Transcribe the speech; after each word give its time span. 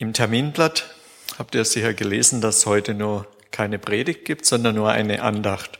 Im 0.00 0.14
Terminblatt 0.14 0.94
habt 1.36 1.54
ihr 1.54 1.66
sicher 1.66 1.92
gelesen, 1.92 2.40
dass 2.40 2.64
heute 2.64 2.94
nur 2.94 3.26
keine 3.50 3.78
Predigt 3.78 4.24
gibt, 4.24 4.46
sondern 4.46 4.74
nur 4.74 4.90
eine 4.90 5.20
Andacht. 5.20 5.78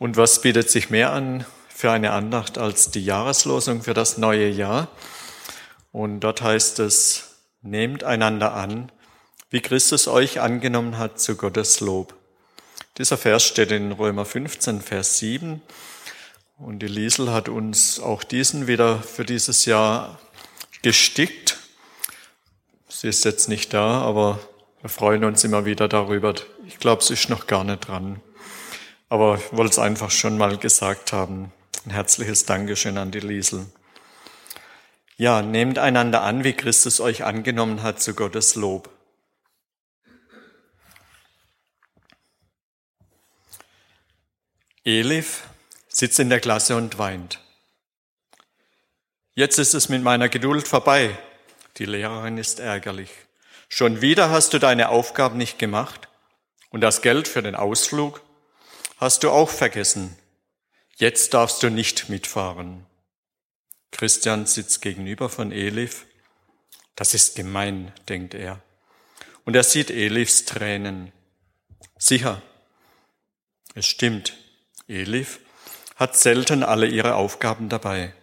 Und 0.00 0.16
was 0.16 0.40
bietet 0.40 0.68
sich 0.70 0.90
mehr 0.90 1.12
an 1.12 1.46
für 1.68 1.92
eine 1.92 2.10
Andacht 2.10 2.58
als 2.58 2.90
die 2.90 3.04
Jahreslosung 3.04 3.84
für 3.84 3.94
das 3.94 4.18
neue 4.18 4.48
Jahr? 4.48 4.88
Und 5.92 6.18
dort 6.18 6.42
heißt 6.42 6.80
es, 6.80 7.36
nehmt 7.62 8.02
einander 8.02 8.54
an, 8.54 8.90
wie 9.50 9.60
Christus 9.60 10.08
euch 10.08 10.40
angenommen 10.40 10.98
hat 10.98 11.20
zu 11.20 11.36
Gottes 11.36 11.78
Lob. 11.78 12.12
Dieser 12.98 13.16
Vers 13.16 13.44
steht 13.44 13.70
in 13.70 13.92
Römer 13.92 14.24
15, 14.24 14.80
Vers 14.80 15.18
7. 15.18 15.62
Und 16.58 16.80
die 16.80 16.88
Liesel 16.88 17.30
hat 17.30 17.48
uns 17.48 18.00
auch 18.00 18.24
diesen 18.24 18.66
wieder 18.66 19.00
für 19.00 19.24
dieses 19.24 19.64
Jahr 19.64 20.18
gestickt. 20.82 21.45
Sie 22.98 23.08
ist 23.08 23.26
jetzt 23.26 23.50
nicht 23.50 23.74
da, 23.74 24.00
aber 24.00 24.40
wir 24.80 24.88
freuen 24.88 25.24
uns 25.24 25.44
immer 25.44 25.66
wieder 25.66 25.86
darüber. 25.86 26.34
Ich 26.66 26.78
glaube, 26.78 27.04
sie 27.04 27.12
ist 27.12 27.28
noch 27.28 27.46
gar 27.46 27.62
nicht 27.62 27.86
dran. 27.86 28.22
Aber 29.10 29.36
ich 29.36 29.54
wollte 29.54 29.72
es 29.72 29.78
einfach 29.78 30.10
schon 30.10 30.38
mal 30.38 30.56
gesagt 30.56 31.12
haben. 31.12 31.52
Ein 31.84 31.90
herzliches 31.90 32.46
Dankeschön 32.46 32.96
an 32.96 33.10
die 33.10 33.20
Liesel. 33.20 33.66
Ja, 35.18 35.42
nehmt 35.42 35.78
einander 35.78 36.22
an, 36.22 36.42
wie 36.42 36.54
Christus 36.54 36.98
euch 37.00 37.22
angenommen 37.22 37.82
hat 37.82 38.00
zu 38.00 38.14
Gottes 38.14 38.54
Lob. 38.54 38.88
Elif 44.86 45.42
sitzt 45.88 46.18
in 46.18 46.30
der 46.30 46.40
Klasse 46.40 46.74
und 46.76 46.96
weint. 46.96 47.40
Jetzt 49.34 49.58
ist 49.58 49.74
es 49.74 49.90
mit 49.90 50.02
meiner 50.02 50.30
Geduld 50.30 50.66
vorbei. 50.66 51.18
Die 51.78 51.84
Lehrerin 51.84 52.38
ist 52.38 52.58
ärgerlich. 52.58 53.10
Schon 53.68 54.00
wieder 54.00 54.30
hast 54.30 54.54
du 54.54 54.58
deine 54.58 54.88
Aufgaben 54.88 55.36
nicht 55.36 55.58
gemacht 55.58 56.08
und 56.70 56.80
das 56.80 57.02
Geld 57.02 57.28
für 57.28 57.42
den 57.42 57.54
Ausflug 57.54 58.22
hast 58.96 59.24
du 59.24 59.30
auch 59.30 59.50
vergessen. 59.50 60.16
Jetzt 60.96 61.34
darfst 61.34 61.62
du 61.62 61.70
nicht 61.70 62.08
mitfahren. 62.08 62.86
Christian 63.90 64.46
sitzt 64.46 64.80
gegenüber 64.80 65.28
von 65.28 65.52
Elif. 65.52 66.06
Das 66.94 67.12
ist 67.12 67.36
gemein, 67.36 67.92
denkt 68.08 68.34
er. 68.34 68.62
Und 69.44 69.54
er 69.54 69.62
sieht 69.62 69.90
Elifs 69.90 70.46
Tränen. 70.46 71.12
Sicher, 71.98 72.40
es 73.74 73.86
stimmt. 73.86 74.34
Elif 74.88 75.40
hat 75.96 76.16
selten 76.16 76.62
alle 76.62 76.86
ihre 76.86 77.14
Aufgaben 77.14 77.68
dabei. 77.68 78.14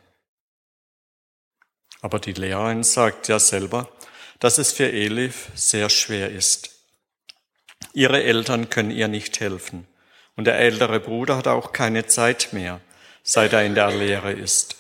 Aber 2.04 2.20
die 2.20 2.34
Lehrerin 2.34 2.84
sagt 2.84 3.30
ja 3.30 3.40
selber, 3.40 3.88
dass 4.40 4.58
es 4.58 4.74
für 4.74 4.92
Elif 4.92 5.48
sehr 5.56 5.90
schwer 5.90 6.30
ist. 6.32 6.72
Ihre 7.94 8.22
Eltern 8.22 8.70
können 8.70 8.92
ihr 8.92 9.08
nicht 9.08 9.40
helfen. 9.40 9.88
Und 10.36 10.44
der 10.46 10.60
ältere 10.60 11.00
Bruder 11.00 11.38
hat 11.38 11.48
auch 11.48 11.72
keine 11.72 12.06
Zeit 12.06 12.52
mehr, 12.52 12.82
seit 13.24 13.54
er 13.54 13.64
in 13.64 13.74
der 13.74 13.90
Lehre 13.90 14.34
ist. 14.34 14.76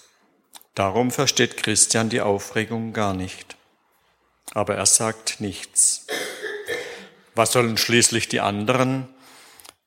Darum 0.75 1.11
versteht 1.11 1.55
Christian 1.55 2.09
die 2.09 2.19
Aufregung 2.19 2.91
gar 2.91 3.13
nicht. 3.13 3.55
Aber 4.53 4.75
er 4.75 4.85
sagt 4.85 5.39
nichts. 5.39 6.07
Was 7.35 7.53
sollen 7.53 7.77
schließlich 7.77 8.27
die 8.27 8.41
anderen 8.41 9.07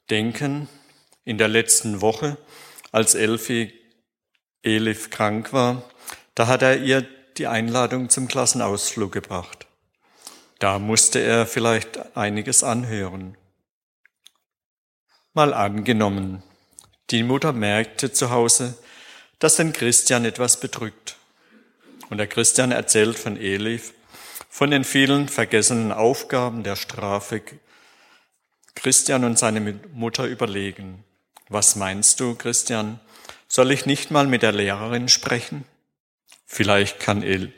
denken? 0.09 0.71
In 1.27 1.37
der 1.37 1.49
letzten 1.49 2.01
Woche, 2.01 2.39
als 2.93 3.15
Elfi 3.15 3.79
Elif 4.63 5.11
krank 5.11 5.53
war, 5.53 5.83
da 6.35 6.47
hat 6.47 6.63
er 6.63 6.79
ihr 6.79 7.07
die 7.39 7.47
Einladung 7.47 8.09
zum 8.09 8.29
Klassenausflug 8.29 9.13
gebracht. 9.13 9.67
Da 10.59 10.79
musste 10.79 11.19
er 11.21 11.47
vielleicht 11.47 12.17
einiges 12.17 12.65
anhören. 12.65 13.37
Mal 15.35 15.53
angenommen, 15.53 16.43
die 17.11 17.23
Mutter 17.23 17.53
merkte 17.53 18.11
zu 18.13 18.31
Hause, 18.31 18.77
dass 19.39 19.57
den 19.57 19.73
Christian 19.73 20.25
etwas 20.25 20.61
bedrückt. 20.61 21.17
Und 22.09 22.19
der 22.19 22.27
Christian 22.27 22.73
erzählt 22.73 23.19
von 23.19 23.37
Elif, 23.37 23.93
von 24.49 24.71
den 24.71 24.85
vielen 24.85 25.29
vergessenen 25.29 25.93
Aufgaben 25.93 26.63
der 26.63 26.77
Strafe. 26.77 27.43
Christian 28.75 29.25
und 29.25 29.39
seine 29.39 29.79
Mutter 29.93 30.25
überlegen, 30.25 31.05
was 31.49 31.77
meinst 31.77 32.21
du, 32.21 32.35
Christian? 32.35 32.99
Soll 33.49 33.71
ich 33.71 33.87
nicht 33.87 34.11
mal 34.11 34.27
mit 34.27 34.43
der 34.43 34.53
Lehrerin 34.53 35.09
sprechen? 35.09 35.65
Vielleicht 36.47 37.01
kann 37.01 37.23
El 37.23 37.53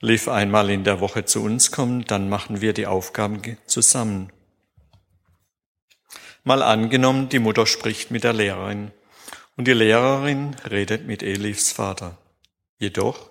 Liv 0.00 0.28
einmal 0.28 0.68
in 0.68 0.84
der 0.84 1.00
Woche 1.00 1.24
zu 1.24 1.42
uns 1.42 1.70
kommen, 1.70 2.04
dann 2.04 2.28
machen 2.28 2.60
wir 2.60 2.74
die 2.74 2.86
Aufgaben 2.86 3.40
zusammen. 3.66 4.30
Mal 6.42 6.62
angenommen, 6.62 7.30
die 7.30 7.38
Mutter 7.38 7.66
spricht 7.66 8.10
mit 8.10 8.22
der 8.22 8.34
Lehrerin 8.34 8.92
und 9.56 9.66
die 9.66 9.72
Lehrerin 9.72 10.56
redet 10.70 11.06
mit 11.06 11.22
Elifs 11.22 11.72
Vater. 11.72 12.18
Jedoch, 12.78 13.30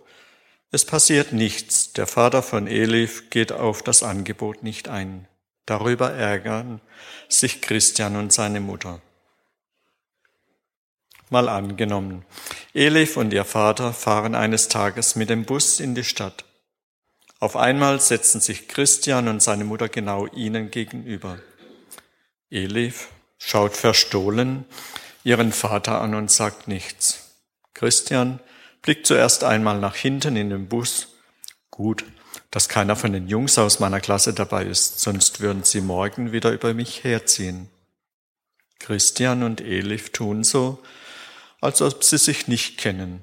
es 0.71 0.83
passiert 0.83 1.31
nichts. 1.31 1.93
Der 1.93 2.07
Vater 2.07 2.41
von 2.41 2.65
Elif 2.65 3.29
geht 3.29 3.51
auf 3.51 3.83
das 3.83 4.01
Angebot 4.01 4.63
nicht 4.63 4.87
ein. 4.87 5.27
Darüber 5.67 6.11
ärgern 6.11 6.81
sich 7.29 7.61
Christian 7.61 8.15
und 8.15 8.33
seine 8.33 8.61
Mutter. 8.61 8.99
Mal 11.33 11.49
angenommen, 11.49 12.23
Elif 12.75 13.17
und 13.17 13.33
ihr 13.33 13.43
Vater 13.43 13.91
fahren 13.91 14.35
eines 14.35 14.67
Tages 14.67 15.15
mit 15.15 15.31
dem 15.31 15.45
Bus 15.45 15.79
in 15.79 15.95
die 15.95 16.03
Stadt. 16.03 16.45
Auf 17.39 17.55
einmal 17.55 17.99
setzen 17.99 18.39
sich 18.39 18.67
Christian 18.67 19.27
und 19.27 19.41
seine 19.41 19.63
Mutter 19.63 19.89
genau 19.89 20.27
ihnen 20.27 20.69
gegenüber. 20.69 21.39
Elif 22.51 23.07
schaut 23.39 23.75
verstohlen 23.75 24.65
ihren 25.23 25.53
Vater 25.53 26.01
an 26.01 26.13
und 26.13 26.29
sagt 26.29 26.67
nichts. 26.67 27.31
Christian 27.73 28.39
blickt 28.83 29.07
zuerst 29.07 29.43
einmal 29.43 29.79
nach 29.79 29.95
hinten 29.95 30.35
in 30.35 30.51
den 30.51 30.67
Bus. 30.67 31.07
Gut, 31.71 32.05
dass 32.51 32.69
keiner 32.69 32.95
von 32.95 33.11
den 33.11 33.27
Jungs 33.27 33.57
aus 33.57 33.79
meiner 33.79 34.01
Klasse 34.01 34.35
dabei 34.35 34.65
ist, 34.65 34.99
sonst 34.99 35.41
würden 35.41 35.63
sie 35.63 35.81
morgen 35.81 36.31
wieder 36.31 36.51
über 36.51 36.75
mich 36.75 37.03
herziehen. 37.03 37.71
Christian 38.77 39.41
und 39.41 39.61
Elif 39.61 40.11
tun 40.11 40.43
so, 40.43 40.77
als 41.63 41.81
ob 41.81 42.03
sie 42.03 42.17
sich 42.17 42.47
nicht 42.47 42.77
kennen. 42.77 43.21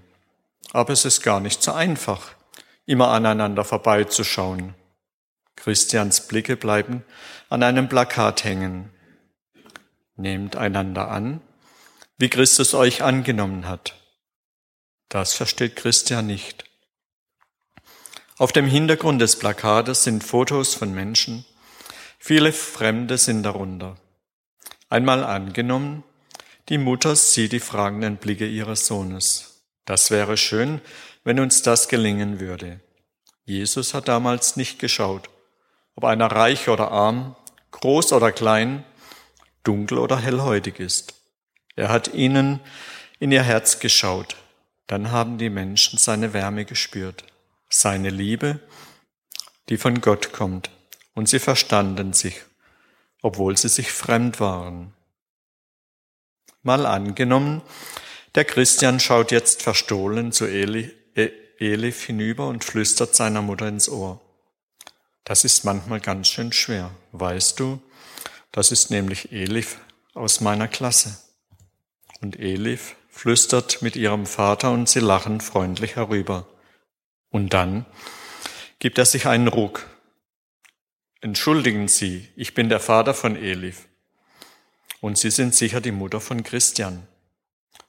Aber 0.72 0.92
es 0.92 1.04
ist 1.04 1.22
gar 1.22 1.40
nicht 1.40 1.62
so 1.62 1.72
einfach 1.72 2.34
immer 2.86 3.08
aneinander 3.08 3.64
vorbeizuschauen. 3.64 4.74
Christians 5.56 6.26
Blicke 6.26 6.56
bleiben 6.56 7.04
an 7.50 7.62
einem 7.62 7.88
Plakat 7.88 8.44
hängen. 8.44 8.90
Nehmt 10.16 10.56
einander 10.56 11.10
an, 11.10 11.42
wie 12.16 12.30
Christus 12.30 12.72
euch 12.72 13.02
angenommen 13.02 13.68
hat. 13.68 13.94
Das 15.10 15.34
versteht 15.34 15.76
Christian 15.76 16.26
nicht. 16.26 16.64
Auf 18.38 18.52
dem 18.52 18.66
Hintergrund 18.66 19.20
des 19.20 19.38
Plakates 19.38 20.04
sind 20.04 20.24
Fotos 20.24 20.74
von 20.74 20.94
Menschen. 20.94 21.44
Viele 22.18 22.54
Fremde 22.54 23.18
sind 23.18 23.42
darunter. 23.42 23.98
Einmal 24.88 25.24
angenommen, 25.24 26.04
die 26.68 26.78
Mutter 26.78 27.16
sieht 27.16 27.52
die 27.52 27.60
fragenden 27.60 28.16
Blicke 28.16 28.46
ihres 28.46 28.86
Sohnes. 28.86 29.62
Das 29.84 30.10
wäre 30.10 30.36
schön, 30.36 30.80
wenn 31.24 31.40
uns 31.40 31.62
das 31.62 31.88
gelingen 31.88 32.40
würde. 32.40 32.80
Jesus 33.44 33.94
hat 33.94 34.08
damals 34.08 34.56
nicht 34.56 34.78
geschaut, 34.78 35.28
ob 35.96 36.04
einer 36.04 36.30
reich 36.30 36.68
oder 36.68 36.92
arm, 36.92 37.34
groß 37.72 38.12
oder 38.12 38.30
klein, 38.30 38.84
dunkel 39.64 39.98
oder 39.98 40.18
hellhäutig 40.18 40.78
ist. 40.78 41.14
Er 41.76 41.88
hat 41.88 42.14
ihnen 42.14 42.60
in 43.18 43.32
ihr 43.32 43.42
Herz 43.42 43.80
geschaut. 43.80 44.36
Dann 44.86 45.12
haben 45.12 45.38
die 45.38 45.50
Menschen 45.50 45.98
seine 45.98 46.32
Wärme 46.32 46.64
gespürt, 46.64 47.24
seine 47.68 48.10
Liebe, 48.10 48.60
die 49.68 49.76
von 49.76 50.00
Gott 50.00 50.32
kommt. 50.32 50.70
Und 51.14 51.28
sie 51.28 51.38
verstanden 51.38 52.12
sich, 52.12 52.40
obwohl 53.22 53.56
sie 53.56 53.68
sich 53.68 53.92
fremd 53.92 54.40
waren. 54.40 54.94
Mal 56.62 56.86
angenommen, 56.86 57.62
der 58.34 58.44
Christian 58.44 59.00
schaut 59.00 59.32
jetzt 59.32 59.62
verstohlen 59.62 60.30
zu 60.32 60.46
Eli, 60.46 60.92
E-, 61.16 61.32
Elif 61.58 62.04
hinüber 62.04 62.48
und 62.48 62.64
flüstert 62.64 63.14
seiner 63.14 63.42
Mutter 63.42 63.66
ins 63.66 63.88
Ohr. 63.88 64.20
Das 65.24 65.44
ist 65.44 65.64
manchmal 65.64 66.00
ganz 66.00 66.28
schön 66.28 66.52
schwer. 66.52 66.90
Weißt 67.12 67.58
du, 67.60 67.80
das 68.52 68.72
ist 68.72 68.90
nämlich 68.90 69.32
Elif 69.32 69.78
aus 70.14 70.40
meiner 70.40 70.68
Klasse. 70.68 71.18
Und 72.20 72.38
Elif 72.38 72.96
flüstert 73.08 73.82
mit 73.82 73.96
ihrem 73.96 74.26
Vater 74.26 74.70
und 74.70 74.88
sie 74.88 75.00
lachen 75.00 75.40
freundlich 75.40 75.96
herüber. 75.96 76.46
Und 77.30 77.54
dann 77.54 77.86
gibt 78.78 78.98
er 78.98 79.04
sich 79.04 79.26
einen 79.26 79.48
Ruck. 79.48 79.86
Entschuldigen 81.20 81.86
Sie, 81.88 82.28
ich 82.34 82.54
bin 82.54 82.68
der 82.68 82.80
Vater 82.80 83.14
von 83.14 83.36
Elif. 83.36 83.86
Und 85.00 85.18
Sie 85.18 85.30
sind 85.30 85.54
sicher 85.54 85.80
die 85.80 85.92
Mutter 85.92 86.20
von 86.20 86.42
Christian. 86.42 87.06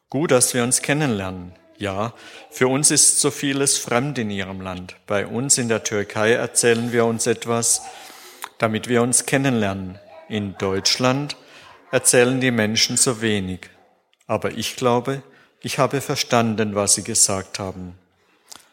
Gut, 0.10 0.32
dass 0.32 0.54
wir 0.54 0.64
uns 0.64 0.82
kennenlernen. 0.82 1.54
Ja, 1.78 2.14
für 2.52 2.68
uns 2.68 2.92
ist 2.92 3.20
so 3.20 3.32
vieles 3.32 3.78
fremd 3.78 4.18
in 4.18 4.30
ihrem 4.30 4.62
Land. 4.62 4.96
Bei 5.08 5.26
uns 5.26 5.58
in 5.58 5.68
der 5.68 5.84
Türkei 5.84 6.34
erzählen 6.34 6.92
wir 6.92 7.06
uns 7.06 7.26
etwas, 7.28 7.82
damit 8.60 8.88
wir 8.88 9.02
uns 9.02 9.26
kennenlernen. 9.26 9.98
In 10.30 10.56
Deutschland 10.58 11.38
erzählen 11.92 12.40
die 12.40 12.52
Menschen 12.52 12.98
so 12.98 13.22
wenig. 13.22 13.70
Aber 14.28 14.52
ich 14.52 14.76
glaube, 14.76 15.24
ich 15.62 15.80
habe 15.80 16.02
verstanden, 16.02 16.76
was 16.76 16.96
sie 16.96 17.04
gesagt 17.04 17.60
haben. 17.60 17.98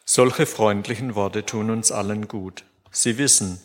Solche 0.04 0.46
freundlichen 0.46 1.14
Worte 1.14 1.44
tun 1.44 1.70
uns 1.70 1.92
allen 1.92 2.28
gut. 2.28 2.64
Sie 2.90 3.18
wissen, 3.18 3.60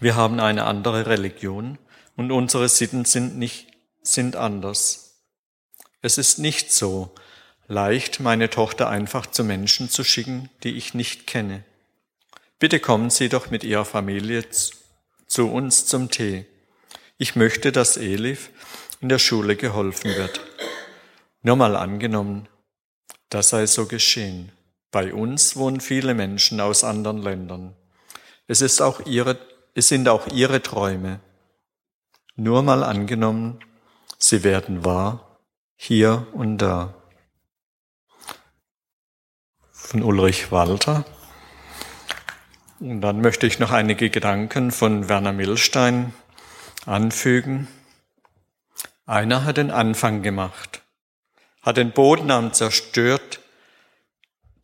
wir 0.00 0.16
haben 0.16 0.40
eine 0.40 0.64
andere 0.64 1.06
Religion 1.06 1.78
und 2.16 2.32
unsere 2.32 2.68
Sitten 2.68 3.04
sind 3.04 3.38
nicht, 3.38 3.68
sind 4.02 4.36
anders. 4.36 5.20
Es 6.00 6.18
ist 6.18 6.38
nicht 6.38 6.72
so, 6.72 7.14
leicht, 7.68 8.20
meine 8.20 8.50
Tochter 8.50 8.88
einfach 8.88 9.26
zu 9.26 9.44
Menschen 9.44 9.88
zu 9.88 10.04
schicken, 10.04 10.50
die 10.62 10.76
ich 10.76 10.94
nicht 10.94 11.26
kenne. 11.26 11.64
Bitte 12.58 12.80
kommen 12.80 13.10
Sie 13.10 13.28
doch 13.28 13.50
mit 13.50 13.64
Ihrer 13.64 13.84
Familie 13.84 14.44
zu 15.26 15.50
uns 15.50 15.86
zum 15.86 16.10
Tee. 16.10 16.46
Ich 17.18 17.36
möchte, 17.36 17.72
dass 17.72 17.96
Elif 17.96 18.50
in 19.00 19.08
der 19.08 19.18
Schule 19.18 19.56
geholfen 19.56 20.14
wird. 20.14 20.40
Nur 21.42 21.56
mal 21.56 21.76
angenommen, 21.76 22.48
das 23.30 23.48
sei 23.48 23.66
so 23.66 23.86
geschehen. 23.86 24.52
Bei 24.90 25.14
uns 25.14 25.56
wohnen 25.56 25.80
viele 25.80 26.14
Menschen 26.14 26.60
aus 26.60 26.84
anderen 26.84 27.22
Ländern. 27.22 27.74
Es, 28.46 28.60
ist 28.60 28.82
auch 28.82 29.06
ihre, 29.06 29.38
es 29.74 29.88
sind 29.88 30.08
auch 30.08 30.28
ihre 30.28 30.62
Träume. 30.62 31.20
Nur 32.36 32.62
mal 32.62 32.82
angenommen, 32.82 33.60
sie 34.18 34.42
werden 34.44 34.84
wahr, 34.84 35.38
hier 35.76 36.26
und 36.32 36.58
da 36.58 36.94
von 39.92 40.02
Ulrich 40.02 40.50
Walter. 40.50 41.04
Und 42.80 43.02
dann 43.02 43.20
möchte 43.20 43.46
ich 43.46 43.58
noch 43.58 43.70
einige 43.70 44.08
Gedanken 44.08 44.70
von 44.70 45.10
Werner 45.10 45.32
Milstein 45.32 46.14
anfügen. 46.86 47.68
Einer 49.04 49.44
hat 49.44 49.58
den 49.58 49.70
Anfang 49.70 50.22
gemacht, 50.22 50.82
hat 51.60 51.76
den 51.76 51.92
Boden 51.92 52.30
am 52.30 52.54
zerstört, 52.54 53.40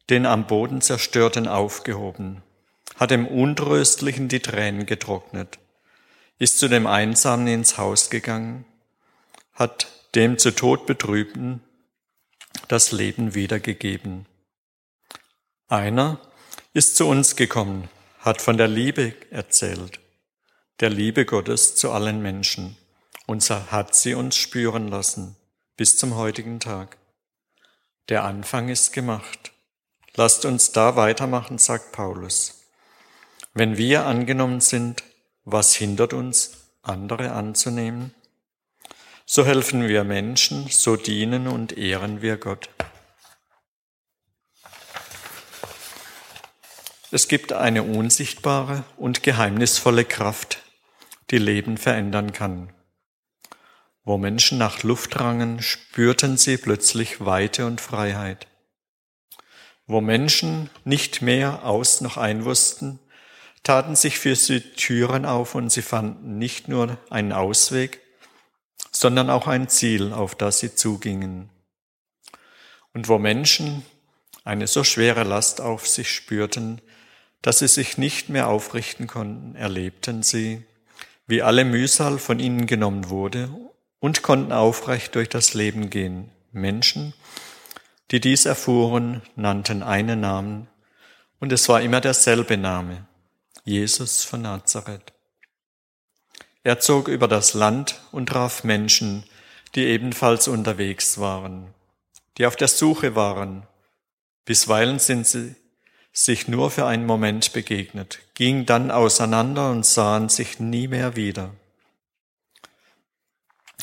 den 0.08 0.24
am 0.24 0.46
Boden 0.46 0.80
zerstörten 0.80 1.46
aufgehoben, 1.46 2.42
hat 2.96 3.10
dem 3.10 3.26
Untröstlichen 3.26 4.28
die 4.28 4.40
Tränen 4.40 4.86
getrocknet, 4.86 5.58
ist 6.38 6.58
zu 6.58 6.69
dem 6.69 6.87
Einsamen 6.87 7.46
ins 7.46 7.79
Haus 7.79 8.11
gegangen, 8.11 8.64
hat 9.52 9.88
dem 10.14 10.38
zu 10.38 10.55
Tod 10.55 10.87
Betrübten 10.87 11.62
das 12.69 12.93
Leben 12.93 13.35
wiedergegeben. 13.35 14.26
Einer 15.69 16.20
ist 16.73 16.96
zu 16.96 17.06
uns 17.06 17.37
gekommen, 17.37 17.88
hat 18.20 18.40
von 18.40 18.56
der 18.56 18.69
Liebe 18.69 19.14
erzählt, 19.31 20.00
der 20.81 20.90
Liebe 20.90 21.25
Gottes 21.25 21.76
zu 21.76 21.90
allen 21.90 22.23
Menschen. 22.23 22.76
Und 23.26 23.49
hat 23.50 23.94
sie 23.94 24.14
uns 24.14 24.37
spüren 24.38 24.88
lassen 24.88 25.37
bis 25.76 25.99
zum 25.99 26.17
heutigen 26.17 26.61
Tag. 26.61 26.96
Der 28.08 28.25
Anfang 28.25 28.70
ist 28.70 28.94
gemacht. 28.94 29.52
Lasst 30.14 30.46
uns 30.46 30.73
da 30.73 30.96
weitermachen, 30.96 31.58
sagt 31.58 31.93
Paulus. 31.93 32.64
Wenn 33.52 33.76
wir 33.76 34.06
angenommen 34.06 34.62
sind, 34.62 35.05
was 35.50 35.74
hindert 35.74 36.12
uns, 36.12 36.68
andere 36.82 37.32
anzunehmen? 37.32 38.14
So 39.24 39.46
helfen 39.46 39.88
wir 39.88 40.04
Menschen, 40.04 40.68
so 40.68 40.96
dienen 40.96 41.48
und 41.48 41.76
ehren 41.76 42.20
wir 42.20 42.36
Gott. 42.36 42.68
Es 47.10 47.28
gibt 47.28 47.54
eine 47.54 47.82
unsichtbare 47.82 48.84
und 48.98 49.22
geheimnisvolle 49.22 50.04
Kraft, 50.04 50.62
die 51.30 51.38
Leben 51.38 51.78
verändern 51.78 52.34
kann. 52.34 52.70
Wo 54.04 54.18
Menschen 54.18 54.58
nach 54.58 54.82
Luft 54.82 55.18
rangen, 55.18 55.62
spürten 55.62 56.36
sie 56.36 56.58
plötzlich 56.58 57.24
Weite 57.24 57.64
und 57.64 57.80
Freiheit. 57.80 58.46
Wo 59.86 60.02
Menschen 60.02 60.68
nicht 60.84 61.22
mehr 61.22 61.64
aus 61.64 62.02
noch 62.02 62.18
ein 62.18 62.44
wussten, 62.44 63.00
taten 63.62 63.96
sich 63.96 64.19
für 64.19 64.37
sie 64.37 64.60
Türen 64.60 65.25
auf 65.25 65.55
und 65.55 65.70
sie 65.70 65.82
fanden 65.82 66.38
nicht 66.38 66.69
nur 66.69 66.99
einen 67.10 67.32
Ausweg, 67.32 68.00
sondern 68.90 69.31
auch 69.31 69.46
ein 69.46 69.69
Ziel, 69.69 70.12
auf 70.12 70.34
das 70.34 70.60
sie 70.60 70.75
zugingen. 70.75 71.50
Und 72.94 73.08
wo 73.08 73.19
Menschen 73.19 73.84
eine 74.44 74.66
so 74.66 74.84
schwere 74.84 75.25
Last 75.25 75.60
auf 75.60 75.87
sich 75.87 76.10
spürten, 76.10 76.81
dass 77.43 77.60
sie 77.60 77.69
sich 77.69 77.99
nicht 77.99 78.28
mehr 78.28 78.49
aufrichten 78.49 79.06
konnten, 79.06 79.55
erlebten 79.55 80.22
sie, 80.22 80.64
wie 81.26 81.43
alle 81.43 81.64
Mühsal 81.64 82.19
von 82.19 82.40
ihnen 82.40 82.66
genommen 82.66 83.11
wurde 83.11 83.50
und 84.00 84.22
konnten 84.22 84.52
aufrecht 84.52 85.14
durch 85.14 85.28
das 85.28 85.54
Leben 85.54 85.90
gehen. 85.90 86.31
Menschen, 86.52 87.12
die 88.11 88.20
dies 88.20 88.46
erfuhren, 88.46 89.22
nannten 89.37 89.82
einen 89.82 90.20
Namen, 90.20 90.69
und 91.40 91.52
es 91.52 91.69
war 91.69 91.81
immer 91.82 92.00
derselbe 92.00 92.56
Name, 92.56 93.06
Jesus 93.68 94.24
von 94.24 94.40
Nazareth. 94.42 95.12
Er 96.64 96.80
zog 96.80 97.06
über 97.06 97.28
das 97.28 97.52
Land 97.52 98.00
und 98.12 98.30
traf 98.30 98.64
Menschen, 98.64 99.24
die 99.74 99.84
ebenfalls 99.84 100.48
unterwegs 100.48 101.18
waren, 101.18 101.74
die 102.38 102.46
auf 102.46 102.56
der 102.56 102.68
Suche 102.68 103.14
waren. 103.14 103.66
Bisweilen 104.46 104.98
sind 104.98 105.26
sie 105.26 105.54
sich 106.12 106.48
nur 106.48 106.70
für 106.70 106.86
einen 106.86 107.04
Moment 107.04 107.52
begegnet, 107.52 108.20
gingen 108.32 108.64
dann 108.64 108.90
auseinander 108.90 109.70
und 109.70 109.84
sahen 109.84 110.30
sich 110.30 110.58
nie 110.58 110.88
mehr 110.88 111.14
wieder. 111.14 111.50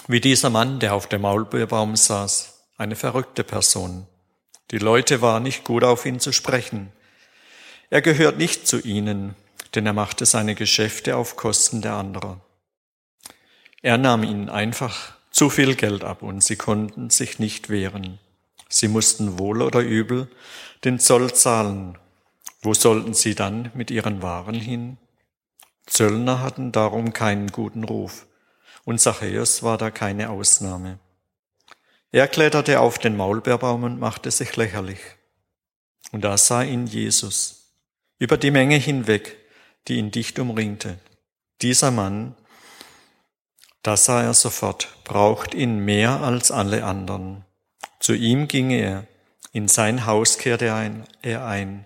Wie 0.07 0.19
dieser 0.19 0.49
Mann, 0.49 0.79
der 0.79 0.95
auf 0.95 1.07
dem 1.07 1.21
Maulbeerbaum 1.21 1.95
saß, 1.95 2.65
eine 2.77 2.95
verrückte 2.95 3.43
Person. 3.43 4.07
Die 4.71 4.79
Leute 4.79 5.21
waren 5.21 5.43
nicht 5.43 5.63
gut 5.63 5.83
auf 5.83 6.07
ihn 6.07 6.19
zu 6.19 6.31
sprechen. 6.31 6.91
Er 7.91 8.01
gehört 8.01 8.39
nicht 8.39 8.67
zu 8.67 8.79
ihnen, 8.79 9.35
denn 9.73 9.85
er 9.85 9.93
machte 9.93 10.25
seine 10.25 10.55
Geschäfte 10.55 11.17
auf 11.17 11.35
Kosten 11.35 11.81
der 11.81 11.93
anderen. 11.93 12.41
Er 13.81 13.97
nahm 13.97 14.23
ihnen 14.23 14.49
einfach 14.49 15.13
zu 15.31 15.49
viel 15.49 15.75
Geld 15.75 16.03
ab 16.03 16.21
und 16.21 16.43
sie 16.43 16.55
konnten 16.55 17.09
sich 17.09 17.39
nicht 17.39 17.69
wehren. 17.69 18.19
Sie 18.69 18.87
mussten 18.87 19.39
wohl 19.39 19.61
oder 19.61 19.81
übel 19.81 20.27
den 20.83 20.99
Zoll 20.99 21.33
zahlen 21.33 21.97
wo 22.65 22.73
sollten 22.73 23.13
sie 23.13 23.35
dann 23.35 23.69
mit 23.75 23.91
ihren 23.91 24.23
Waren 24.23 24.55
hin? 24.55 24.97
Zöllner 25.85 26.41
hatten 26.41 26.71
darum 26.71 27.13
keinen 27.13 27.51
guten 27.51 27.83
Ruf, 27.83 28.25
und 28.85 28.99
Zachäus 28.99 29.61
war 29.61 29.77
da 29.77 29.91
keine 29.91 30.31
Ausnahme. 30.31 30.97
Er 32.11 32.27
kletterte 32.27 32.79
auf 32.79 32.97
den 32.97 33.15
Maulbeerbaum 33.15 33.83
und 33.83 33.99
machte 33.99 34.31
sich 34.31 34.55
lächerlich. 34.55 34.99
Und 36.11 36.23
da 36.23 36.39
sah 36.39 36.63
ihn 36.63 36.87
Jesus, 36.87 37.71
über 38.17 38.37
die 38.37 38.49
Menge 38.49 38.77
hinweg, 38.77 39.37
die 39.87 39.95
ihn 39.95 40.11
dicht 40.11 40.39
umringte. 40.39 40.99
Dieser 41.61 41.91
Mann, 41.91 42.35
da 43.83 43.97
sah 43.97 44.23
er 44.23 44.33
sofort, 44.33 44.89
braucht 45.03 45.53
ihn 45.53 45.79
mehr 45.79 46.21
als 46.21 46.51
alle 46.51 46.83
anderen. 46.83 47.45
Zu 47.99 48.13
ihm 48.13 48.47
ging 48.47 48.71
er, 48.71 49.07
in 49.51 49.67
sein 49.67 50.05
Haus 50.05 50.37
kehrte 50.37 50.65
er 51.21 51.45
ein. 51.45 51.85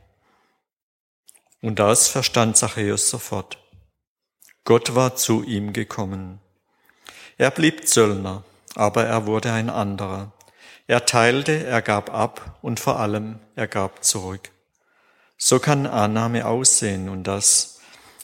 Und 1.62 1.79
das 1.79 2.08
verstand 2.08 2.58
Zachäus 2.58 3.10
sofort. 3.10 3.58
Gott 4.63 4.96
war 4.96 5.15
zu 5.15 5.44
ihm 5.44 5.74
gekommen. 5.74 6.39
Er 7.38 7.51
blieb 7.51 7.88
Zöllner, 7.88 8.44
aber 8.75 9.06
er 9.06 9.25
wurde 9.25 9.51
ein 9.51 9.70
anderer. 9.70 10.32
Er 10.88 11.06
teilte, 11.06 11.65
er 11.65 11.82
gab 11.82 12.13
ab 12.13 12.58
und 12.62 12.79
vor 12.79 13.00
allem 13.00 13.39
er 13.56 13.68
gab 13.68 14.03
zurück. 14.03 14.51
So 15.38 15.60
kann 15.60 15.86
Annahme 15.86 16.46
aussehen 16.46 17.10
und 17.10 17.24
das 17.25 17.79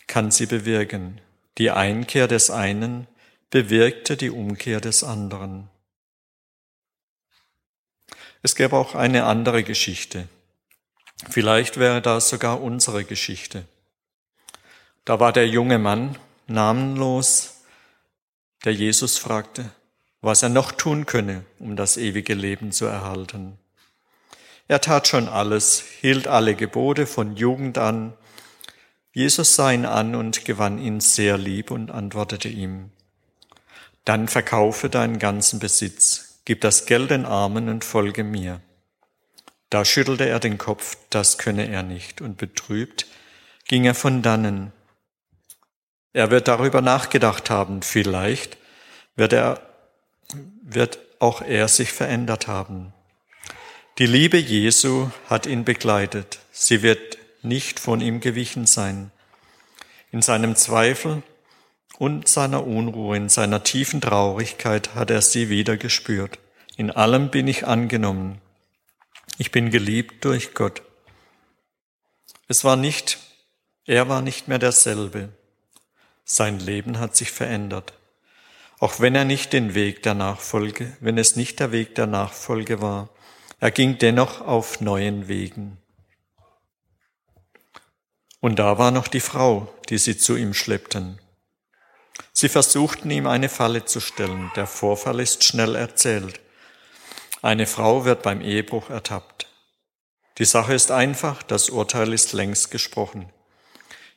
kann 0.07 0.31
sie 0.31 0.45
bewirken. 0.45 1.21
Die 1.57 1.71
Einkehr 1.71 2.27
des 2.27 2.49
einen 2.49 3.07
bewirkte 3.49 4.17
die 4.17 4.29
Umkehr 4.29 4.81
des 4.81 5.03
anderen. 5.03 5.69
Es 8.41 8.55
gäbe 8.55 8.75
auch 8.75 8.95
eine 8.95 9.25
andere 9.25 9.63
Geschichte. 9.63 10.27
Vielleicht 11.29 11.77
wäre 11.77 12.01
das 12.01 12.29
sogar 12.29 12.61
unsere 12.61 13.03
Geschichte. 13.05 13.65
Da 15.05 15.19
war 15.19 15.33
der 15.33 15.47
junge 15.47 15.79
Mann 15.79 16.17
namenlos, 16.47 17.61
der 18.63 18.73
Jesus 18.73 19.17
fragte, 19.17 19.71
was 20.21 20.43
er 20.43 20.49
noch 20.49 20.71
tun 20.71 21.05
könne, 21.05 21.45
um 21.59 21.75
das 21.75 21.97
ewige 21.97 22.33
Leben 22.33 22.71
zu 22.71 22.85
erhalten. 22.85 23.57
Er 24.67 24.81
tat 24.81 25.07
schon 25.07 25.29
alles, 25.29 25.83
hielt 26.01 26.27
alle 26.27 26.55
Gebote 26.55 27.05
von 27.05 27.35
Jugend 27.35 27.77
an. 27.77 28.13
Jesus 29.15 29.55
sah 29.55 29.71
ihn 29.71 29.85
an 29.85 30.13
und 30.13 30.43
gewann 30.43 30.77
ihn 30.77 30.99
sehr 30.99 31.37
lieb 31.37 31.71
und 31.71 31.89
antwortete 31.89 32.49
ihm, 32.49 32.91
dann 34.03 34.27
verkaufe 34.27 34.89
deinen 34.89 35.19
ganzen 35.19 35.57
Besitz, 35.57 36.41
gib 36.43 36.59
das 36.59 36.85
Geld 36.85 37.11
den 37.11 37.25
Armen 37.25 37.69
und 37.69 37.85
folge 37.85 38.25
mir. 38.25 38.59
Da 39.69 39.85
schüttelte 39.85 40.27
er 40.27 40.41
den 40.41 40.57
Kopf, 40.57 40.97
das 41.09 41.37
könne 41.37 41.69
er 41.69 41.81
nicht, 41.81 42.19
und 42.19 42.35
betrübt 42.35 43.07
ging 43.69 43.85
er 43.85 43.95
von 43.95 44.21
dannen. 44.21 44.73
Er 46.11 46.29
wird 46.29 46.49
darüber 46.49 46.81
nachgedacht 46.81 47.49
haben, 47.49 47.83
vielleicht 47.83 48.57
wird 49.15 49.31
er, 49.31 49.61
wird 50.61 50.99
auch 51.19 51.41
er 51.41 51.69
sich 51.69 51.93
verändert 51.93 52.47
haben. 52.47 52.93
Die 53.97 54.07
Liebe 54.07 54.37
Jesu 54.37 55.09
hat 55.29 55.45
ihn 55.45 55.63
begleitet. 55.63 56.39
Sie 56.51 56.81
wird 56.81 57.14
nicht 57.45 57.79
von 57.79 58.01
ihm 58.01 58.19
gewichen 58.19 58.65
sein. 58.65 59.11
In 60.11 60.21
seinem 60.21 60.55
Zweifel 60.55 61.23
und 61.97 62.27
seiner 62.27 62.65
Unruhe, 62.65 63.17
in 63.17 63.29
seiner 63.29 63.63
tiefen 63.63 64.01
Traurigkeit 64.01 64.95
hat 64.95 65.11
er 65.11 65.21
sie 65.21 65.49
wieder 65.49 65.77
gespürt. 65.77 66.39
In 66.77 66.91
allem 66.91 67.31
bin 67.31 67.47
ich 67.47 67.65
angenommen. 67.65 68.41
Ich 69.37 69.51
bin 69.51 69.71
geliebt 69.71 70.25
durch 70.25 70.53
Gott. 70.53 70.81
Es 72.47 72.63
war 72.63 72.75
nicht, 72.75 73.19
er 73.85 74.09
war 74.09 74.21
nicht 74.21 74.47
mehr 74.47 74.59
derselbe. 74.59 75.29
Sein 76.23 76.59
Leben 76.59 76.99
hat 76.99 77.15
sich 77.15 77.31
verändert. 77.31 77.93
Auch 78.79 78.99
wenn 78.99 79.15
er 79.15 79.25
nicht 79.25 79.53
den 79.53 79.73
Weg 79.73 80.03
der 80.03 80.15
Nachfolge, 80.15 80.95
wenn 80.99 81.17
es 81.17 81.35
nicht 81.35 81.59
der 81.59 81.71
Weg 81.71 81.95
der 81.95 82.07
Nachfolge 82.07 82.81
war, 82.81 83.09
er 83.59 83.71
ging 83.71 83.97
dennoch 83.97 84.41
auf 84.41 84.81
neuen 84.81 85.27
Wegen. 85.27 85.77
Und 88.39 88.57
da 88.59 88.77
war 88.77 88.91
noch 88.91 89.07
die 89.07 89.19
Frau, 89.19 89.73
die 89.89 89.97
sie 89.97 90.17
zu 90.17 90.35
ihm 90.35 90.53
schleppten. 90.53 91.19
Sie 92.31 92.49
versuchten 92.49 93.09
ihm 93.11 93.27
eine 93.27 93.49
Falle 93.49 93.85
zu 93.85 93.99
stellen. 93.99 94.51
Der 94.55 94.67
Vorfall 94.67 95.19
ist 95.19 95.43
schnell 95.43 95.75
erzählt. 95.75 96.39
Eine 97.41 97.65
Frau 97.65 98.05
wird 98.05 98.23
beim 98.23 98.41
Ehebruch 98.41 98.89
ertappt. 98.89 99.47
Die 100.37 100.45
Sache 100.45 100.73
ist 100.73 100.91
einfach, 100.91 101.43
das 101.43 101.69
Urteil 101.69 102.11
ist 102.13 102.33
längst 102.33 102.71
gesprochen. 102.71 103.31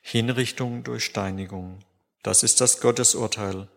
Hinrichtung 0.01 0.85
durch 0.85 1.05
Steinigung. 1.05 1.81
Das 2.23 2.43
ist 2.43 2.61
das 2.61 2.81
Gottesurteil. 2.81 3.69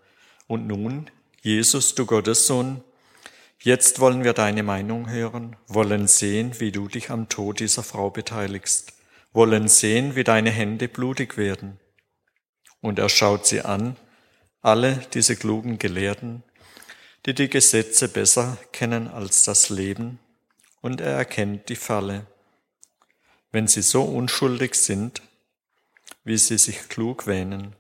Und 0.48 0.68
nun, 0.68 1.10
Jesus, 1.42 1.96
du 1.96 2.06
Gottessohn, 2.06 2.84
Jetzt 3.64 4.00
wollen 4.00 4.24
wir 4.24 4.34
deine 4.34 4.64
Meinung 4.64 5.08
hören, 5.08 5.56
wollen 5.68 6.08
sehen, 6.08 6.60
wie 6.60 6.72
du 6.72 6.88
dich 6.88 7.12
am 7.12 7.30
Tod 7.30 7.60
dieser 7.60 7.84
Frau 7.84 8.10
beteiligst, 8.10 8.94
wollen 9.34 9.68
sehen, 9.68 10.16
wie 10.16 10.24
deine 10.24 10.50
Hände 10.50 10.88
blutig 10.88 11.38
werden. 11.38 11.80
Und 12.82 13.00
er 13.00 13.10
schaut 13.10 13.46
sie 13.46 13.62
an, 13.62 13.96
alle 14.62 15.02
diese 15.14 15.36
klugen 15.36 15.80
Gelehrten, 15.80 16.44
die 17.26 17.34
die 17.34 17.50
Gesetze 17.50 18.08
besser 18.08 18.58
kennen 18.72 19.08
als 19.08 19.44
das 19.44 19.70
Leben, 19.70 20.20
und 20.82 21.00
er 21.00 21.12
erkennt 21.12 21.70
die 21.70 21.76
Falle. 21.76 22.26
Wenn 23.52 23.68
sie 23.68 23.84
so 23.84 24.04
unschuldig 24.04 24.76
sind, 24.76 25.22
wie 26.24 26.38
sie 26.38 26.58
sich 26.58 26.90
klug 26.90 27.28
wähnen, 27.28 27.76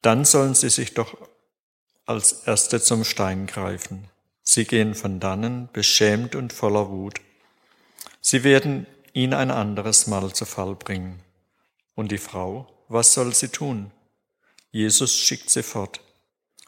dann 0.00 0.24
sollen 0.24 0.54
sie 0.54 0.70
sich 0.70 0.94
doch 0.94 1.16
als 2.06 2.44
Erste 2.46 2.80
zum 2.80 3.04
Stein 3.04 3.46
greifen. 3.46 4.08
Sie 4.42 4.64
gehen 4.64 4.94
von 4.94 5.20
dannen, 5.20 5.68
beschämt 5.72 6.34
und 6.34 6.52
voller 6.52 6.88
Wut. 6.88 7.20
Sie 8.20 8.44
werden 8.44 8.86
ihn 9.16 9.32
ein 9.32 9.50
anderes 9.50 10.06
Mal 10.06 10.34
zu 10.34 10.44
Fall 10.44 10.74
bringen. 10.74 11.22
Und 11.94 12.12
die 12.12 12.18
Frau, 12.18 12.68
was 12.88 13.14
soll 13.14 13.34
sie 13.34 13.48
tun? 13.48 13.90
Jesus 14.70 15.16
schickt 15.16 15.48
sie 15.48 15.62
fort. 15.62 16.02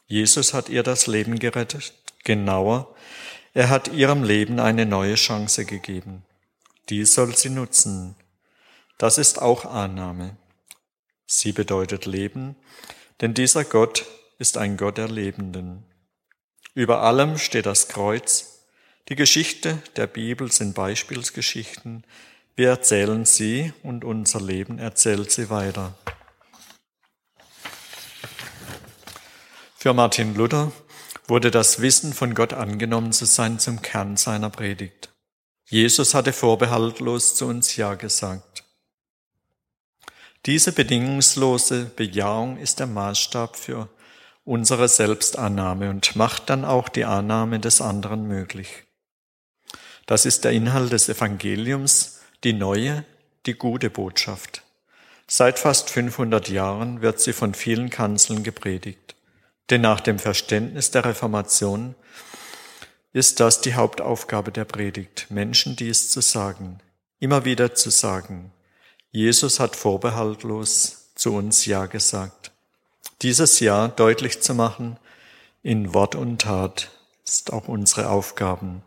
Jesus 0.06 0.54
hat 0.54 0.70
ihr 0.70 0.82
das 0.82 1.06
Leben 1.06 1.38
gerettet. 1.38 1.92
Genauer, 2.24 2.94
er 3.52 3.68
hat 3.68 3.88
ihrem 3.88 4.22
Leben 4.22 4.60
eine 4.60 4.86
neue 4.86 5.16
Chance 5.16 5.66
gegeben. 5.66 6.24
Die 6.88 7.04
soll 7.04 7.36
sie 7.36 7.50
nutzen. 7.50 8.16
Das 8.96 9.18
ist 9.18 9.42
auch 9.42 9.66
Annahme. 9.66 10.38
Sie 11.26 11.52
bedeutet 11.52 12.06
Leben, 12.06 12.56
denn 13.20 13.34
dieser 13.34 13.64
Gott 13.64 14.06
ist 14.38 14.56
ein 14.56 14.78
Gott 14.78 14.96
der 14.96 15.08
Lebenden. 15.08 15.84
Über 16.72 17.02
allem 17.02 17.36
steht 17.36 17.66
das 17.66 17.88
Kreuz. 17.88 18.64
Die 19.10 19.16
Geschichte 19.16 19.82
der 19.96 20.06
Bibel 20.06 20.50
sind 20.50 20.74
Beispielsgeschichten. 20.74 22.04
Wir 22.58 22.70
erzählen 22.70 23.24
sie 23.24 23.72
und 23.84 24.04
unser 24.04 24.40
Leben 24.40 24.80
erzählt 24.80 25.30
sie 25.30 25.48
weiter. 25.48 25.94
Für 29.76 29.94
Martin 29.94 30.34
Luther 30.34 30.72
wurde 31.28 31.52
das 31.52 31.80
Wissen 31.80 32.12
von 32.12 32.34
Gott 32.34 32.52
angenommen 32.52 33.12
zu 33.12 33.26
sein 33.26 33.60
zum 33.60 33.80
Kern 33.80 34.16
seiner 34.16 34.50
Predigt. 34.50 35.14
Jesus 35.66 36.14
hatte 36.14 36.32
vorbehaltlos 36.32 37.36
zu 37.36 37.46
uns 37.46 37.76
Ja 37.76 37.94
gesagt. 37.94 38.64
Diese 40.44 40.72
bedingungslose 40.72 41.84
Bejahung 41.84 42.56
ist 42.56 42.80
der 42.80 42.88
Maßstab 42.88 43.54
für 43.54 43.88
unsere 44.42 44.88
Selbstannahme 44.88 45.90
und 45.90 46.16
macht 46.16 46.50
dann 46.50 46.64
auch 46.64 46.88
die 46.88 47.04
Annahme 47.04 47.60
des 47.60 47.80
anderen 47.80 48.26
möglich. 48.26 48.82
Das 50.06 50.26
ist 50.26 50.42
der 50.42 50.50
Inhalt 50.50 50.90
des 50.90 51.08
Evangeliums, 51.08 52.17
die 52.44 52.52
neue, 52.52 53.04
die 53.46 53.54
gute 53.54 53.90
Botschaft. 53.90 54.62
Seit 55.26 55.58
fast 55.58 55.90
500 55.90 56.48
Jahren 56.48 57.02
wird 57.02 57.20
sie 57.20 57.32
von 57.32 57.54
vielen 57.54 57.90
Kanzeln 57.90 58.42
gepredigt. 58.42 59.14
Denn 59.70 59.82
nach 59.82 60.00
dem 60.00 60.18
Verständnis 60.18 60.90
der 60.90 61.04
Reformation 61.04 61.94
ist 63.12 63.40
das 63.40 63.60
die 63.60 63.74
Hauptaufgabe 63.74 64.52
der 64.52 64.64
Predigt, 64.64 65.26
Menschen 65.30 65.76
dies 65.76 66.08
zu 66.08 66.20
sagen, 66.20 66.78
immer 67.18 67.44
wieder 67.44 67.74
zu 67.74 67.90
sagen. 67.90 68.52
Jesus 69.10 69.60
hat 69.60 69.76
vorbehaltlos 69.76 71.12
zu 71.14 71.34
uns 71.34 71.66
Ja 71.66 71.86
gesagt. 71.86 72.52
Dieses 73.22 73.60
Jahr 73.60 73.88
deutlich 73.88 74.40
zu 74.40 74.54
machen 74.54 74.98
in 75.62 75.92
Wort 75.92 76.14
und 76.14 76.42
Tat 76.42 76.90
ist 77.24 77.52
auch 77.52 77.68
unsere 77.68 78.08
Aufgaben. 78.08 78.82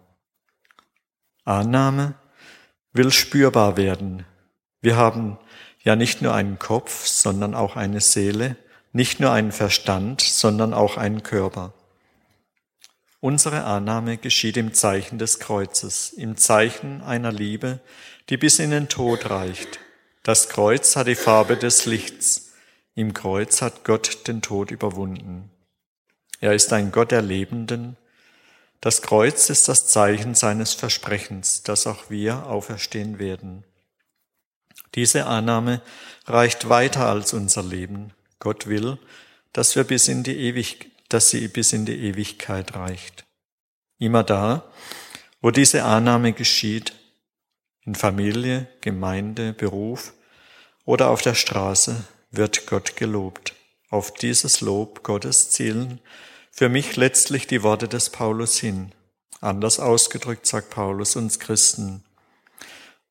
Annahme 1.44 2.16
will 2.94 3.12
spürbar 3.12 3.78
werden. 3.78 4.26
Wir 4.82 4.96
haben 4.96 5.38
ja 5.84 5.96
nicht 5.96 6.22
nur 6.22 6.34
einen 6.34 6.60
Kopf, 6.60 7.06
sondern 7.06 7.56
auch 7.56 7.76
eine 7.76 8.02
Seele, 8.02 8.56
nicht 8.94 9.20
nur 9.20 9.32
einen 9.32 9.52
Verstand, 9.52 10.22
sondern 10.22 10.74
auch 10.74 10.98
einen 10.98 11.24
Körper. 11.24 11.74
Unsere 13.20 13.64
Annahme 13.64 14.18
geschieht 14.18 14.58
im 14.58 14.74
Zeichen 14.74 15.20
des 15.20 15.40
Kreuzes, 15.40 16.12
im 16.12 16.38
Zeichen 16.38 17.02
einer 17.04 17.32
Liebe, 17.32 17.80
die 18.30 18.38
bis 18.38 18.60
in 18.60 18.72
den 18.72 18.90
Tod 18.90 19.30
reicht. 19.30 19.80
Das 20.24 20.50
Kreuz 20.50 20.96
hat 20.96 21.08
die 21.08 21.16
Farbe 21.16 21.56
des 21.56 21.86
Lichts. 21.86 22.54
Im 22.96 23.14
Kreuz 23.14 23.62
hat 23.62 23.84
Gott 23.84 24.28
den 24.28 24.42
Tod 24.42 24.72
überwunden. 24.72 25.50
Er 26.40 26.54
ist 26.54 26.74
ein 26.74 26.92
Gott 26.92 27.12
der 27.12 27.22
Lebenden. 27.22 27.96
Das 28.82 29.04
Kreuz 29.04 29.52
ist 29.52 29.68
das 29.68 29.86
Zeichen 29.86 30.34
seines 30.34 30.74
Versprechens, 30.74 31.62
dass 31.62 31.86
auch 31.86 32.10
wir 32.10 32.48
auferstehen 32.48 33.20
werden. 33.20 33.64
Diese 34.96 35.28
Annahme 35.28 35.84
reicht 36.26 36.68
weiter 36.68 37.08
als 37.08 37.34
unser 37.34 37.62
Leben. 37.62 38.12
Gott 38.40 38.66
will, 38.66 38.98
dass 39.54 39.76
wir 39.76 39.84
bis 39.84 40.08
in 40.08 40.24
die 40.24 40.36
Ewig, 40.36 40.90
dass 41.10 41.30
sie 41.30 41.48
bis 41.48 41.74
in 41.74 41.86
die 41.86 41.96
Ewigkeit 41.96 42.74
reicht. 42.74 43.24
Immer 44.00 44.24
da, 44.24 44.64
wo 45.42 45.52
diese 45.52 45.84
Annahme 45.84 46.34
geschieht, 46.34 46.94
in 47.84 47.94
Familie, 47.94 48.68
Gemeinde, 48.82 49.54
Beruf 49.54 50.14
oder 50.86 51.10
auf 51.10 51.22
der 51.22 51.36
Straße, 51.36 52.04
wird 52.32 52.66
Gott 52.66 52.96
gelobt. 52.96 53.54
Auf 53.90 54.12
dieses 54.14 54.62
Lob 54.62 55.04
Gottes 55.04 55.52
zielen 55.52 56.00
für 56.62 56.70
mich 56.70 56.96
letztlich 56.96 57.48
die 57.48 57.64
Worte 57.64 57.88
des 57.88 58.12
Paulus 58.12 58.60
hin. 58.60 58.92
Anders 59.40 59.80
ausgedrückt 59.80 60.46
sagt 60.46 60.70
Paulus 60.70 61.16
uns 61.16 61.40
Christen, 61.40 62.04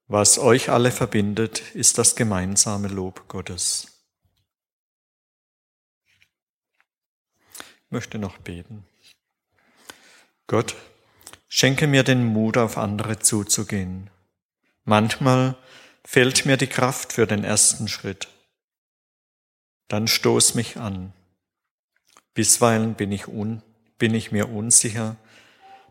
was 0.07 0.38
euch 0.38 0.71
alle 0.71 0.92
verbindet, 0.92 1.75
ist 1.75 1.99
das 1.99 2.14
gemeinsame 2.14 2.87
Lob 2.87 3.26
Gottes. 3.26 3.88
Ich 7.59 7.90
möchte 7.90 8.21
noch 8.21 8.38
beten. 8.38 8.85
Gott, 10.47 10.76
schenke 11.49 11.88
mir 11.88 12.04
den 12.04 12.25
Mut, 12.25 12.57
auf 12.57 12.78
andere 12.78 13.19
zuzugehen. 13.19 14.11
Manchmal 14.85 15.57
fehlt 16.04 16.47
mir 16.47 16.57
die 16.57 16.69
Kraft 16.69 17.14
für 17.14 17.26
den 17.26 17.42
ersten 17.42 17.88
Schritt 17.88 18.28
dann 19.90 20.07
stoß 20.07 20.54
mich 20.54 20.76
an. 20.76 21.12
Bisweilen 22.40 22.94
bin 22.94 23.12
ich, 23.12 23.28
un, 23.28 23.61
bin 23.99 24.14
ich 24.14 24.32
mir 24.32 24.49
unsicher, 24.49 25.16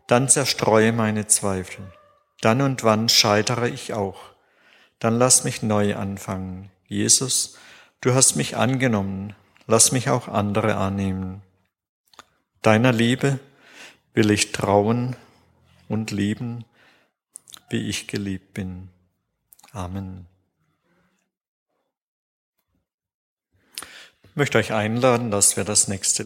dann 0.08 0.28
zerstreue 0.28 0.90
meine 0.90 1.28
Zweifel. 1.28 1.92
Dann 2.40 2.60
und 2.60 2.82
wann 2.82 3.08
scheitere 3.08 3.68
ich 3.68 3.92
auch. 3.92 4.18
Dann 4.98 5.16
lass 5.16 5.44
mich 5.44 5.62
neu 5.62 5.94
anfangen. 5.94 6.68
Jesus, 6.88 7.56
du 8.00 8.14
hast 8.14 8.34
mich 8.34 8.56
angenommen, 8.56 9.36
lass 9.68 9.92
mich 9.92 10.10
auch 10.10 10.26
andere 10.26 10.74
annehmen. 10.74 11.40
Deiner 12.62 12.90
Liebe 12.90 13.38
will 14.12 14.32
ich 14.32 14.50
trauen 14.50 15.14
und 15.88 16.10
lieben, 16.10 16.64
wie 17.68 17.88
ich 17.88 18.08
geliebt 18.08 18.54
bin. 18.54 18.88
Amen. 19.70 20.26
Ich 24.30 24.36
möchte 24.36 24.58
euch 24.58 24.72
einladen, 24.72 25.32
dass 25.32 25.56
wir 25.56 25.64
das 25.64 25.88
nächste 25.88 26.18